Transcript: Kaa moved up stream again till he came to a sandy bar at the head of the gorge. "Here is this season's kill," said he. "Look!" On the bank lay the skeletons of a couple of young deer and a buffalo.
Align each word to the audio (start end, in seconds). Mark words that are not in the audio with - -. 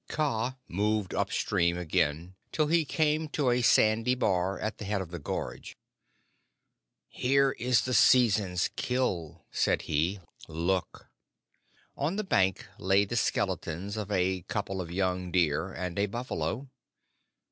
Kaa 0.09 0.57
moved 0.67 1.13
up 1.13 1.31
stream 1.31 1.77
again 1.77 2.33
till 2.51 2.65
he 2.65 2.85
came 2.85 3.27
to 3.29 3.51
a 3.51 3.61
sandy 3.61 4.15
bar 4.15 4.57
at 4.57 4.79
the 4.79 4.85
head 4.85 4.99
of 4.99 5.11
the 5.11 5.19
gorge. 5.19 5.77
"Here 7.07 7.51
is 7.59 7.85
this 7.85 7.99
season's 7.99 8.71
kill," 8.75 9.45
said 9.51 9.83
he. 9.83 10.19
"Look!" 10.47 11.11
On 11.95 12.15
the 12.15 12.23
bank 12.23 12.65
lay 12.79 13.05
the 13.05 13.15
skeletons 13.15 13.95
of 13.95 14.11
a 14.11 14.41
couple 14.47 14.81
of 14.81 14.89
young 14.89 15.31
deer 15.31 15.71
and 15.71 15.99
a 15.99 16.07
buffalo. 16.07 16.67